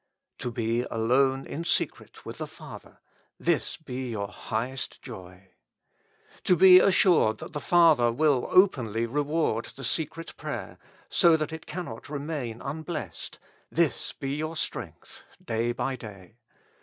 [0.39, 2.97] To be alone in secret with the Father;
[3.39, 5.49] this be your highest joy.
[6.43, 11.67] To be assured that the Father will openly reward the secret prayer, so that it
[11.67, 13.37] cannot remain unblessed;
[13.69, 16.37] this be your strength day by day.